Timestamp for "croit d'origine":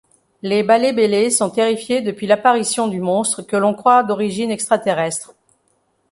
3.75-4.49